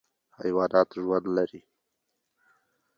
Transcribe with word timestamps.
حیوانات 0.39 0.89
ژوند 1.01 1.25
لري. 1.35 1.61